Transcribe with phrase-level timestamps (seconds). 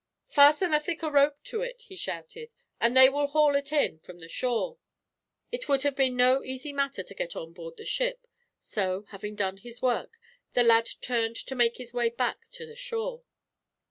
[0.29, 4.17] "Fasten a thicker rope to it," he shouted, "and they will haul it in, from
[4.17, 4.79] the shore."
[5.51, 8.25] It would have been no easy matter to get on board the ship;
[8.59, 10.17] so, having done his work,
[10.53, 13.21] the lad turned to make his way back to the shore.